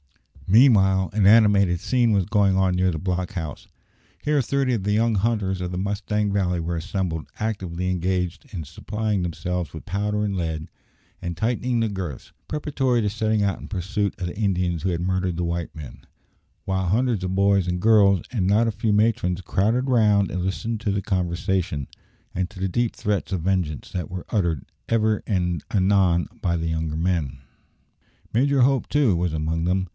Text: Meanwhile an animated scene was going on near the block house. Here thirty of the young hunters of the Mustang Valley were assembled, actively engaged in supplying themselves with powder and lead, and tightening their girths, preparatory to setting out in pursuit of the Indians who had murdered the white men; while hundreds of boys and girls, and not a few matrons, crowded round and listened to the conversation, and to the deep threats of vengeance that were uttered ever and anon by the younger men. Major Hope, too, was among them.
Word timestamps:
Meanwhile 0.47 1.11
an 1.13 1.27
animated 1.27 1.79
scene 1.79 2.11
was 2.11 2.25
going 2.25 2.57
on 2.57 2.75
near 2.75 2.91
the 2.91 2.97
block 2.97 3.33
house. 3.33 3.67
Here 4.21 4.41
thirty 4.41 4.73
of 4.73 4.83
the 4.83 4.91
young 4.91 5.15
hunters 5.15 5.61
of 5.61 5.71
the 5.71 5.77
Mustang 5.77 6.33
Valley 6.33 6.59
were 6.59 6.75
assembled, 6.75 7.27
actively 7.39 7.89
engaged 7.89 8.51
in 8.51 8.65
supplying 8.65 9.21
themselves 9.21 9.73
with 9.73 9.85
powder 9.85 10.25
and 10.25 10.35
lead, 10.35 10.67
and 11.21 11.37
tightening 11.37 11.79
their 11.79 11.87
girths, 11.87 12.33
preparatory 12.49 12.99
to 13.01 13.09
setting 13.09 13.41
out 13.43 13.61
in 13.61 13.69
pursuit 13.69 14.13
of 14.19 14.27
the 14.27 14.37
Indians 14.37 14.81
who 14.83 14.89
had 14.89 14.99
murdered 14.99 15.37
the 15.37 15.45
white 15.45 15.73
men; 15.73 16.05
while 16.65 16.87
hundreds 16.87 17.23
of 17.23 17.33
boys 17.35 17.65
and 17.67 17.79
girls, 17.79 18.21
and 18.31 18.45
not 18.45 18.67
a 18.67 18.71
few 18.71 18.91
matrons, 18.91 19.39
crowded 19.39 19.87
round 19.87 20.29
and 20.31 20.43
listened 20.43 20.81
to 20.81 20.91
the 20.91 21.01
conversation, 21.03 21.87
and 22.35 22.49
to 22.49 22.59
the 22.59 22.67
deep 22.67 22.93
threats 22.93 23.31
of 23.31 23.41
vengeance 23.41 23.89
that 23.91 24.09
were 24.09 24.25
uttered 24.31 24.65
ever 24.89 25.21
and 25.27 25.63
anon 25.71 26.27
by 26.41 26.57
the 26.57 26.67
younger 26.67 26.97
men. 26.97 27.37
Major 28.33 28.61
Hope, 28.61 28.89
too, 28.89 29.15
was 29.15 29.31
among 29.31 29.63
them. 29.63 29.87